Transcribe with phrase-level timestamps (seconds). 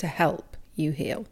[0.00, 1.26] to help you heal.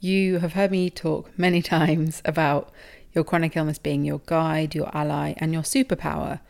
[0.00, 2.72] You have heard me talk many times about
[3.12, 6.40] your chronic illness being your guide, your ally, and your superpower.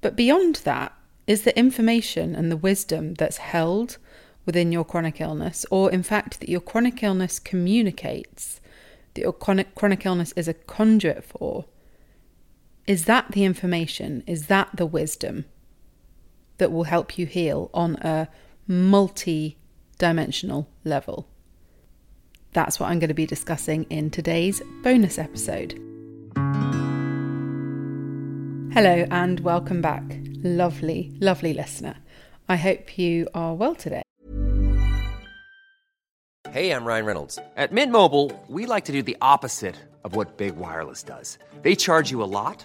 [0.00, 0.92] But beyond that
[1.26, 3.98] is the information and the wisdom that's held
[4.46, 8.60] within your chronic illness, or in fact, that your chronic illness communicates,
[9.14, 11.64] that your chronic, chronic illness is a conduit for.
[12.86, 14.22] Is that the information?
[14.26, 15.46] Is that the wisdom
[16.58, 18.28] that will help you heal on a
[18.66, 19.56] multi
[19.94, 21.28] dimensional level.
[22.52, 25.72] That's what I'm going to be discussing in today's bonus episode.
[28.72, 30.02] Hello, and welcome back,
[30.42, 31.96] lovely, lovely listener.
[32.48, 34.02] I hope you are well today.
[36.50, 37.38] Hey, I'm Ryan Reynolds.
[37.56, 39.74] At Mint Mobile, we like to do the opposite
[40.04, 41.38] of what Big Wireless does.
[41.62, 42.64] They charge you a lot,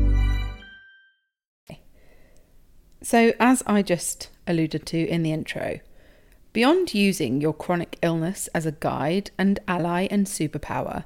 [3.03, 5.79] So, as I just alluded to in the intro,
[6.53, 11.05] beyond using your chronic illness as a guide and ally and superpower,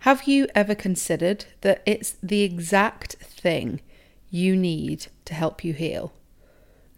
[0.00, 3.80] have you ever considered that it's the exact thing
[4.30, 6.12] you need to help you heal?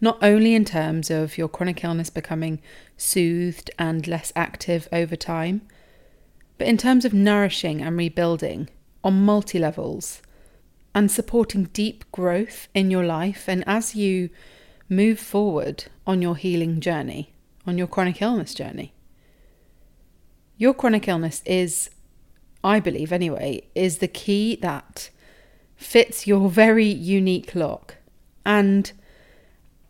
[0.01, 2.61] Not only in terms of your chronic illness becoming
[2.97, 5.61] soothed and less active over time,
[6.57, 8.69] but in terms of nourishing and rebuilding
[9.05, 10.21] on multi levels
[10.95, 13.47] and supporting deep growth in your life.
[13.47, 14.29] And as you
[14.89, 17.33] move forward on your healing journey,
[17.65, 18.93] on your chronic illness journey,
[20.57, 21.89] your chronic illness is,
[22.63, 25.09] I believe anyway, is the key that
[25.75, 27.97] fits your very unique lock.
[28.45, 28.91] And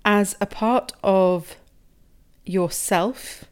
[0.05, 1.55] as a part of
[2.45, 3.45] yourself,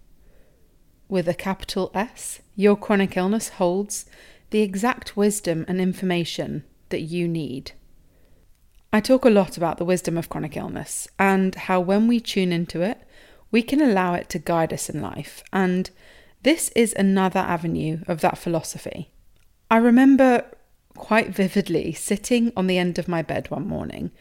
[1.11, 4.06] with a capital S, your chronic illness holds
[4.51, 7.72] the exact wisdom and information that you need.
[8.94, 12.52] I talk a lot about the wisdom of chronic illness and how when we tune
[12.52, 13.00] into it,
[13.50, 15.43] we can allow it to guide us in life.
[15.52, 15.90] And
[16.43, 19.11] this is another avenue of that philosophy.
[19.70, 20.46] I remember
[20.96, 24.11] quite vividly sitting on the end of my bed one morning,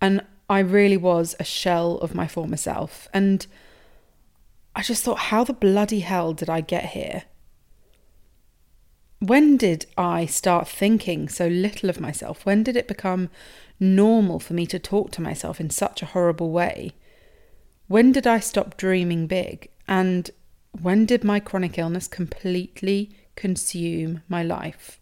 [0.00, 3.08] and I really was a shell of my former self.
[3.14, 3.46] And
[4.76, 7.24] I just thought, how the bloody hell did I get here?
[9.22, 12.44] When did I start thinking so little of myself?
[12.44, 13.30] When did it become
[13.78, 16.94] normal for me to talk to myself in such a horrible way?
[17.86, 19.68] When did I stop dreaming big?
[19.86, 20.28] And
[20.80, 24.98] when did my chronic illness completely consume my life?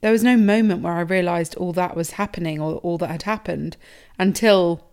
[0.00, 3.24] There was no moment where I realized all that was happening or all that had
[3.24, 3.76] happened
[4.18, 4.88] until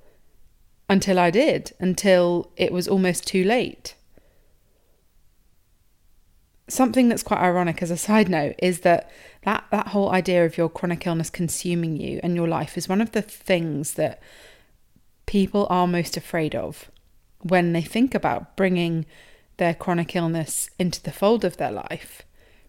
[0.90, 3.96] until I did, until it was almost too late.
[6.70, 9.10] Something that's quite ironic as a side note is that
[9.44, 13.02] that, that whole idea of your chronic illness consuming you and your life is one
[13.02, 14.22] of the things that
[15.26, 16.92] people are most afraid of
[17.42, 19.06] when they think about bringing
[19.58, 22.24] their chronic illness into the fold of their life.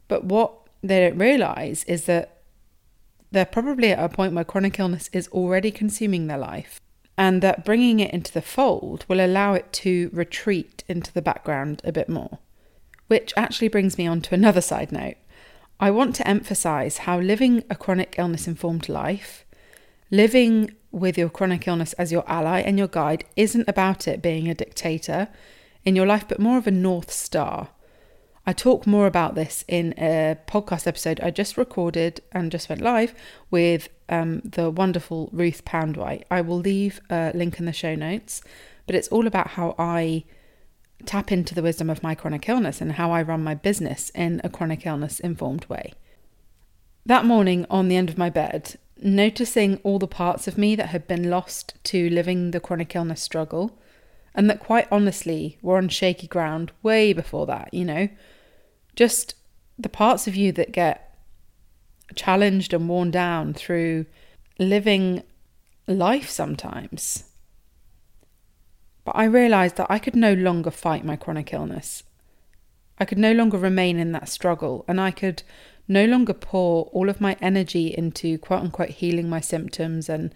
[0.09, 0.53] But what
[0.83, 2.39] they don't realize is that
[3.31, 6.81] they're probably at a point where chronic illness is already consuming their life,
[7.17, 11.81] and that bringing it into the fold will allow it to retreat into the background
[11.85, 12.39] a bit more.
[13.11, 15.17] Which actually brings me on to another side note.
[15.81, 19.45] I want to emphasize how living a chronic illness informed life,
[20.13, 24.47] living with your chronic illness as your ally and your guide, isn't about it being
[24.47, 25.27] a dictator
[25.85, 27.71] in your life, but more of a North Star.
[28.47, 32.81] I talk more about this in a podcast episode I just recorded and just went
[32.81, 33.13] live
[33.51, 36.23] with um, the wonderful Ruth Poundwhite.
[36.31, 38.41] I will leave a link in the show notes,
[38.87, 40.23] but it's all about how I
[41.07, 44.41] tap into the wisdom of my chronic illness and how I run my business in
[44.45, 45.95] a chronic illness informed way.
[47.07, 50.89] That morning on the end of my bed, noticing all the parts of me that
[50.89, 53.79] had been lost to living the chronic illness struggle,
[54.35, 58.09] and that quite honestly were on shaky ground way before that, you know.
[58.95, 59.35] Just
[59.79, 61.19] the parts of you that get
[62.15, 64.07] challenged and worn down through
[64.59, 65.23] living
[65.87, 67.25] life sometimes.
[69.11, 72.05] But I realised that I could no longer fight my chronic illness.
[72.97, 75.43] I could no longer remain in that struggle, and I could
[75.89, 80.33] no longer pour all of my energy into quote unquote healing my symptoms and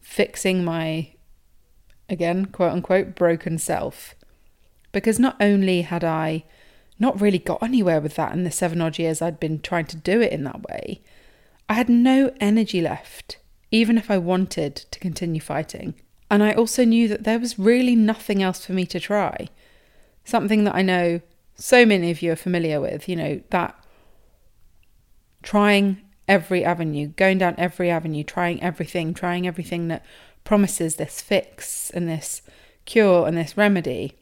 [0.00, 1.12] fixing my
[2.08, 4.14] again, quote unquote, broken self.
[4.90, 6.44] Because not only had I
[6.98, 9.96] not really got anywhere with that in the seven odd years I'd been trying to
[9.96, 11.02] do it in that way,
[11.68, 13.36] I had no energy left,
[13.70, 16.00] even if I wanted to continue fighting.
[16.30, 19.48] And I also knew that there was really nothing else for me to try.
[20.24, 21.20] Something that I know
[21.54, 23.76] so many of you are familiar with, you know, that
[25.42, 30.04] trying every avenue, going down every avenue, trying everything, trying everything that
[30.42, 32.42] promises this fix and this
[32.84, 34.12] cure and this remedy.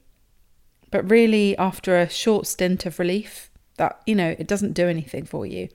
[0.90, 5.24] But really, after a short stint of relief, that, you know, it doesn't do anything
[5.24, 5.68] for you.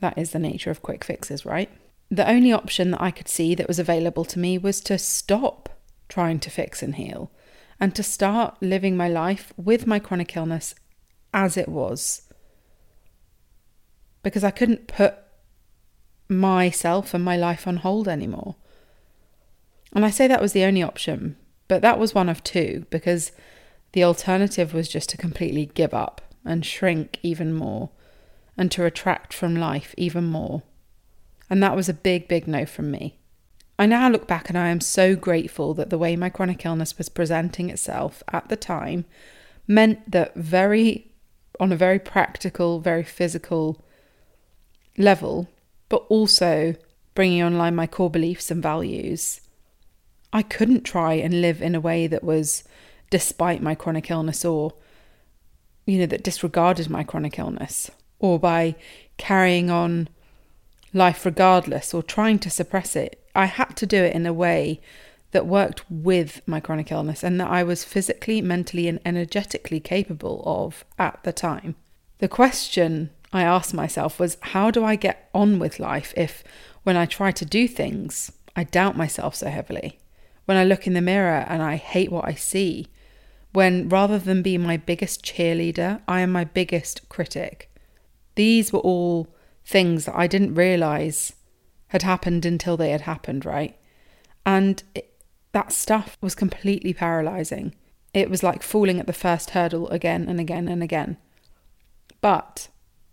[0.00, 1.70] That is the nature of quick fixes, right?
[2.10, 5.68] The only option that I could see that was available to me was to stop
[6.08, 7.30] trying to fix and heal
[7.80, 10.74] and to start living my life with my chronic illness
[11.32, 12.22] as it was.
[14.22, 15.16] Because I couldn't put
[16.28, 18.56] myself and my life on hold anymore.
[19.92, 21.36] And I say that was the only option,
[21.68, 23.32] but that was one of two because
[23.92, 27.90] the alternative was just to completely give up and shrink even more
[28.56, 30.62] and to retract from life even more.
[31.50, 33.18] And that was a big, big no from me.
[33.78, 36.96] I now look back and I am so grateful that the way my chronic illness
[36.96, 39.04] was presenting itself at the time
[39.66, 41.10] meant that very,
[41.58, 43.82] on a very practical, very physical
[44.96, 45.48] level,
[45.88, 46.76] but also
[47.14, 49.40] bringing online my core beliefs and values,
[50.32, 52.64] I couldn't try and live in a way that was
[53.10, 54.74] despite my chronic illness or,
[55.84, 58.76] you know, that disregarded my chronic illness or by
[59.16, 60.08] carrying on
[60.92, 63.23] life regardless or trying to suppress it.
[63.34, 64.80] I had to do it in a way
[65.32, 70.42] that worked with my chronic illness and that I was physically, mentally, and energetically capable
[70.46, 71.74] of at the time.
[72.18, 76.44] The question I asked myself was how do I get on with life if,
[76.84, 79.98] when I try to do things, I doubt myself so heavily?
[80.44, 82.88] when I look in the mirror and I hate what I see,
[83.52, 87.70] when rather than be my biggest cheerleader, I am my biggest critic.
[88.34, 89.28] These were all
[89.64, 91.34] things that I didn't realize
[91.94, 93.78] had happened until they had happened, right?
[94.44, 95.14] And it,
[95.52, 97.72] that stuff was completely paralyzing.
[98.12, 101.18] It was like falling at the first hurdle again and again and again.
[102.20, 102.66] But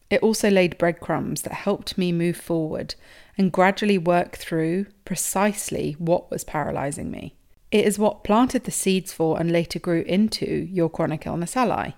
[0.10, 2.96] it also laid breadcrumbs that helped me move forward
[3.38, 7.36] and gradually work through precisely what was paralyzing me.
[7.70, 11.92] It is what planted the seeds for and later grew into your chronic illness ally.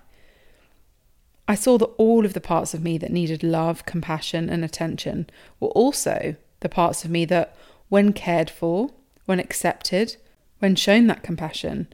[1.48, 5.30] I saw that all of the parts of me that needed love, compassion, and attention
[5.60, 7.54] were also the parts of me that,
[7.90, 8.90] when cared for,
[9.26, 10.16] when accepted,
[10.60, 11.86] when shown that compassion,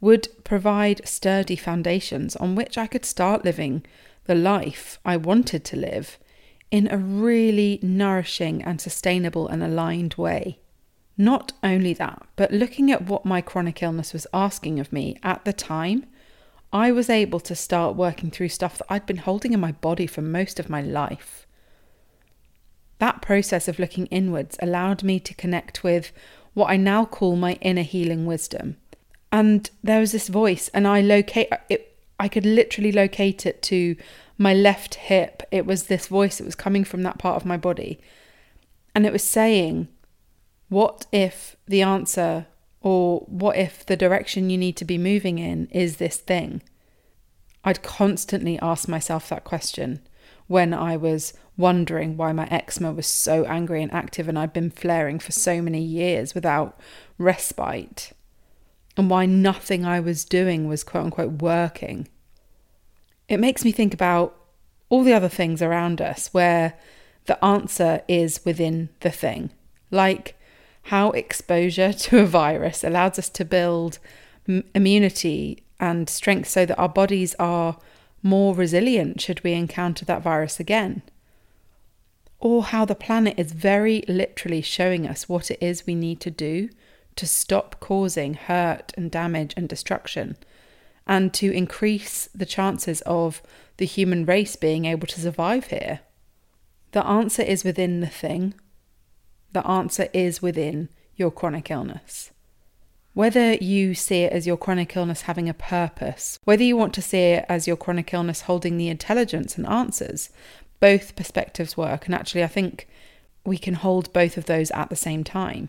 [0.00, 3.84] would provide sturdy foundations on which I could start living
[4.26, 6.16] the life I wanted to live
[6.70, 10.60] in a really nourishing and sustainable and aligned way.
[11.18, 15.44] Not only that, but looking at what my chronic illness was asking of me at
[15.44, 16.06] the time,
[16.72, 20.06] I was able to start working through stuff that I'd been holding in my body
[20.06, 21.46] for most of my life.
[23.04, 26.10] That process of looking inwards allowed me to connect with
[26.54, 28.78] what I now call my inner healing wisdom.
[29.30, 31.98] And there was this voice, and I locate it.
[32.18, 33.94] I could literally locate it to
[34.38, 35.42] my left hip.
[35.50, 38.00] It was this voice that was coming from that part of my body,
[38.94, 39.88] and it was saying,
[40.70, 42.46] "What if the answer,
[42.80, 46.62] or what if the direction you need to be moving in is this thing?"
[47.64, 50.00] I'd constantly ask myself that question
[50.46, 54.70] when I was wondering why my eczema was so angry and active and I'd been
[54.70, 56.78] flaring for so many years without
[57.18, 58.12] respite,
[58.96, 62.08] and why nothing I was doing was quote unquote working.
[63.28, 64.36] It makes me think about
[64.88, 66.74] all the other things around us where
[67.26, 69.50] the answer is within the thing,
[69.90, 70.36] like
[70.82, 73.98] how exposure to a virus allows us to build
[74.74, 77.78] immunity and strength so that our bodies are
[78.24, 81.02] more resilient should we encounter that virus again.
[82.40, 86.30] Or how the planet is very literally showing us what it is we need to
[86.30, 86.70] do
[87.16, 90.36] to stop causing hurt and damage and destruction,
[91.06, 93.42] and to increase the chances of
[93.76, 96.00] the human race being able to survive here.
[96.92, 98.54] The answer is within the thing,
[99.52, 102.32] the answer is within your chronic illness.
[103.14, 107.02] Whether you see it as your chronic illness having a purpose, whether you want to
[107.02, 110.30] see it as your chronic illness holding the intelligence and answers,
[110.80, 112.06] both perspectives work.
[112.06, 112.88] And actually, I think
[113.44, 115.68] we can hold both of those at the same time.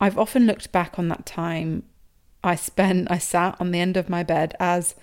[0.00, 1.82] I've often looked back on that time
[2.44, 4.94] I spent, I sat on the end of my bed as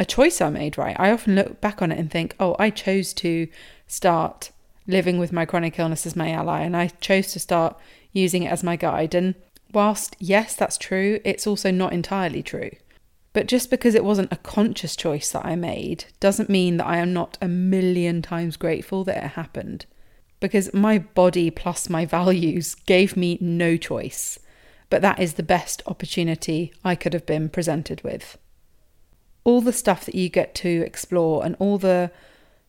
[0.00, 0.96] a choice I made, right?
[0.98, 3.46] I often look back on it and think, oh, I chose to
[3.86, 4.50] start
[4.86, 7.76] living with my chronic illness as my ally and I chose to start
[8.12, 9.14] using it as my guide.
[9.14, 9.34] And
[9.72, 12.70] whilst, yes, that's true, it's also not entirely true.
[13.32, 16.96] But just because it wasn't a conscious choice that I made doesn't mean that I
[16.96, 19.84] am not a million times grateful that it happened.
[20.40, 24.38] Because my body plus my values gave me no choice.
[24.88, 28.38] But that is the best opportunity I could have been presented with.
[29.44, 32.10] All the stuff that you get to explore and all the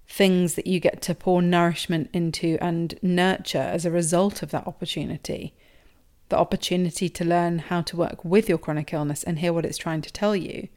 [0.08, 4.68] things that you get to pour nourishment into and nurture as a result of that
[4.68, 5.54] opportunity
[6.29, 9.77] the opportunity to learn how to work with your chronic illness and hear what it's
[9.77, 10.67] trying to tell you,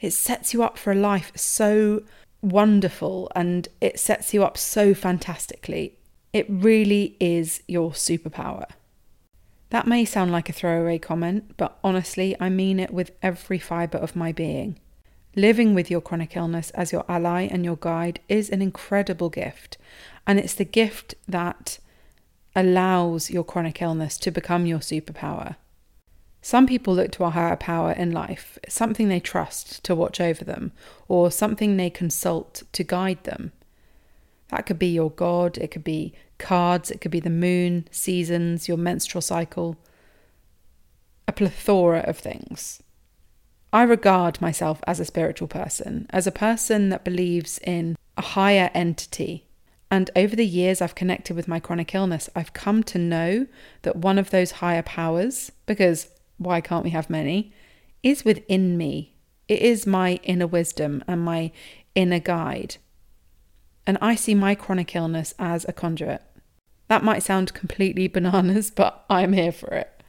[0.00, 2.02] it sets you up for a life so
[2.42, 5.96] wonderful and it sets you up so fantastically.
[6.32, 8.66] It really is your superpower.
[9.70, 13.98] That may sound like a throwaway comment, but honestly, I mean it with every fibre
[13.98, 14.78] of my being.
[15.36, 19.76] Living with your chronic illness as your ally and your guide is an incredible gift,
[20.26, 21.78] and it's the gift that
[22.54, 25.56] allows your chronic illness to become your superpower.
[26.40, 30.44] Some people look to a higher power in life, something they trust to watch over
[30.44, 30.72] them,
[31.08, 33.52] or something they consult to guide them.
[34.48, 38.68] That could be your God, it could be cards, it could be the moon, seasons,
[38.68, 39.78] your menstrual cycle,
[41.26, 42.82] a plethora of things.
[43.72, 48.70] I regard myself as a spiritual person, as a person that believes in a higher
[48.74, 49.46] entity
[49.94, 53.46] and over the years I've connected with my chronic illness, I've come to know
[53.82, 57.52] that one of those higher powers, because why can't we have many,
[58.02, 59.14] is within me.
[59.46, 61.52] It is my inner wisdom and my
[61.94, 62.78] inner guide.
[63.86, 66.22] And I see my chronic illness as a conduit.
[66.88, 70.02] That might sound completely bananas, but I'm here for it.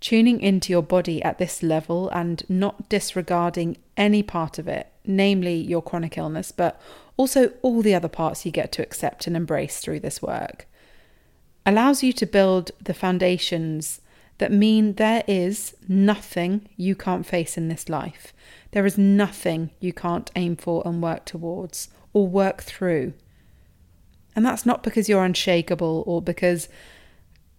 [0.00, 5.56] Tuning into your body at this level and not disregarding any part of it, namely
[5.56, 6.80] your chronic illness, but
[7.16, 10.66] also all the other parts you get to accept and embrace through this work,
[11.64, 14.00] allows you to build the foundations
[14.38, 18.32] that mean there is nothing you can't face in this life.
[18.72, 23.14] There is nothing you can't aim for and work towards or work through.
[24.34, 26.68] And that's not because you're unshakable or because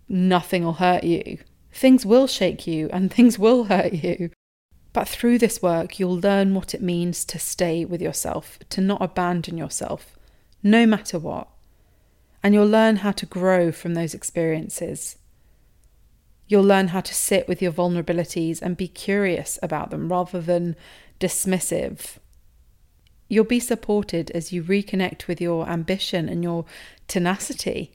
[0.08, 1.40] nothing will hurt you.
[1.72, 4.30] Things will shake you and things will hurt you.
[4.98, 9.00] But through this work, you'll learn what it means to stay with yourself, to not
[9.00, 10.18] abandon yourself,
[10.64, 11.50] no matter what.
[12.42, 15.18] And you'll learn how to grow from those experiences.
[16.48, 20.76] You'll learn how to sit with your vulnerabilities and be curious about them rather than
[21.20, 22.18] dismissive.
[23.28, 26.66] You'll be supported as you reconnect with your ambition and your
[27.08, 27.92] tenacity.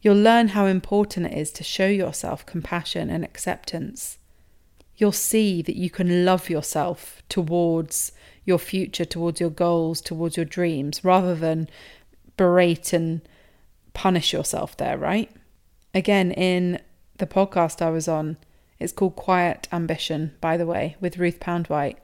[0.00, 4.16] You'll learn how important it is to show yourself compassion and acceptance
[4.96, 8.12] you'll see that you can love yourself towards
[8.44, 11.68] your future, towards your goals, towards your dreams, rather than
[12.36, 13.20] berate and
[13.92, 15.30] punish yourself there, right?
[15.94, 16.80] Again, in
[17.18, 18.36] the podcast I was on,
[18.78, 21.96] it's called Quiet Ambition, by the way, with Ruth Poundwhite.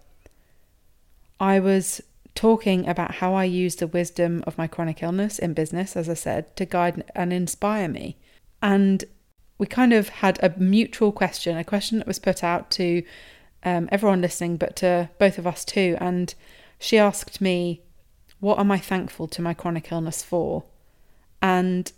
[1.39, 2.01] I was
[2.35, 6.15] talking about how I use the wisdom of my chronic illness in business, as I
[6.15, 8.17] said, to guide and inspire me.
[8.63, 9.05] And
[9.63, 13.01] we kind of had a mutual question, a question that was put out to
[13.63, 15.97] um, everyone listening, but to both of us too.
[16.01, 16.35] And
[16.81, 17.81] she asked me,
[18.41, 20.65] "What am I thankful to my chronic illness for?"
[21.41, 21.93] And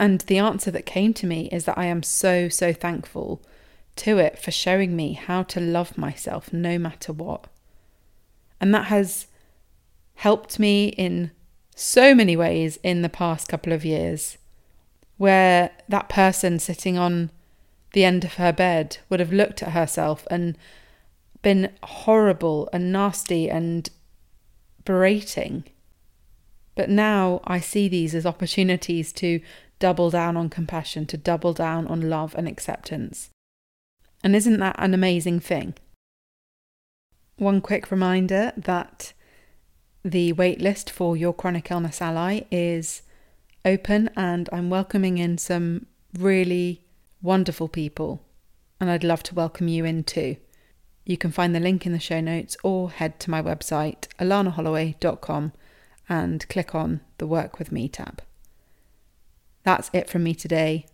[0.00, 3.40] and the answer that came to me is that I am so so thankful
[4.02, 7.46] to it for showing me how to love myself no matter what.
[8.60, 9.28] And that has
[10.16, 11.30] helped me in
[11.76, 14.38] so many ways in the past couple of years,
[15.16, 17.30] where that person sitting on
[17.92, 20.56] the end of her bed would have looked at herself and
[21.42, 23.88] been horrible and nasty and
[24.84, 25.64] berating.
[26.74, 29.40] But now I see these as opportunities to
[29.78, 33.30] double down on compassion, to double down on love and acceptance.
[34.22, 35.74] And isn't that an amazing thing?
[37.36, 39.12] One quick reminder that
[40.04, 43.02] the waitlist for your chronic illness ally is
[43.66, 46.82] open and I'm welcoming in some really
[47.20, 48.24] wonderful people,
[48.80, 50.36] and I'd love to welcome you in too.
[51.04, 55.52] You can find the link in the show notes or head to my website, alanaholloway.com,
[56.08, 58.22] and click on the Work With Me tab.
[59.64, 60.86] That's it from me today.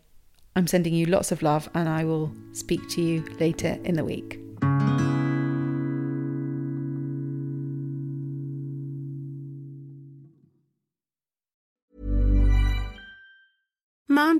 [0.56, 4.04] I'm sending you lots of love, and I will speak to you later in the
[4.04, 4.41] week.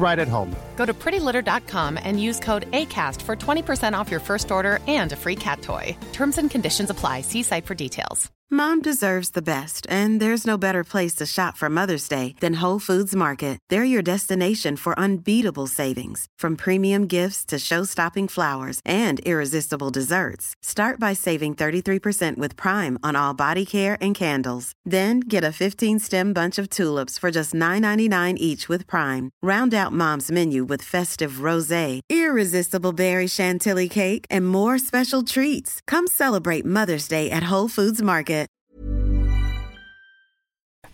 [0.00, 0.54] right at home.
[0.76, 5.16] Go to prettylitter.com and use code ACAST for 20% off your first order and a
[5.16, 5.96] free cat toy.
[6.12, 7.20] Terms and conditions apply.
[7.22, 8.30] See site for details.
[8.50, 12.60] Mom deserves the best, and there's no better place to shop for Mother's Day than
[12.62, 13.58] Whole Foods Market.
[13.68, 20.54] They're your destination for unbeatable savings, from premium gifts to show-stopping flowers and irresistible desserts.
[20.62, 24.72] Start by saving 33% with Prime on all body care and candles.
[24.82, 29.28] Then get a 15-stem bunch of tulips for just $9.99 each with Prime.
[29.42, 35.80] Round out Mom's menu with festive rosé, irresistible berry chantilly cake, and more special treats.
[35.86, 38.48] Come celebrate Mother's Day at Whole Foods Market.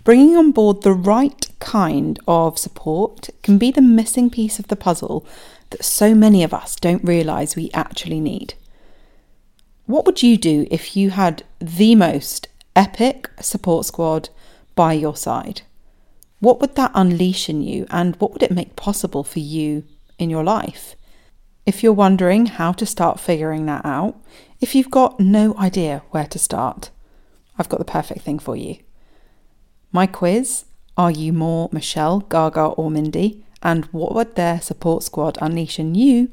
[0.04, 4.76] Bringing on board the right kind of support can be the missing piece of the
[4.76, 5.26] puzzle
[5.70, 8.52] that so many of us don't realise we actually need.
[9.87, 14.28] What would you do if you had the most epic support squad
[14.74, 15.62] by your side?
[16.44, 19.85] What would that unleash in you and what would it make possible for you
[20.18, 20.94] in your life?
[21.64, 24.22] If you're wondering how to start figuring that out,
[24.61, 26.90] if you've got no idea where to start,
[27.59, 28.76] I've got the perfect thing for you.
[29.90, 30.66] My quiz
[30.98, 33.46] Are you more Michelle, Gaga, or Mindy?
[33.62, 36.30] And what would their support squad unleash in you?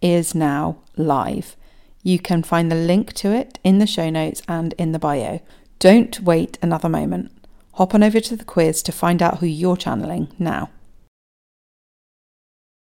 [0.00, 1.54] is now live.
[2.02, 5.40] You can find the link to it in the show notes and in the bio.
[5.78, 7.30] Don't wait another moment.
[7.74, 10.68] Hop on over to the quiz to find out who you're channeling now.